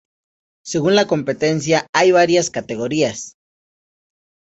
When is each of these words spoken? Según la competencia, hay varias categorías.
Según 0.65 0.95
la 0.95 1.05
competencia, 1.05 1.85
hay 1.93 2.11
varias 2.11 2.49
categorías. 2.49 3.35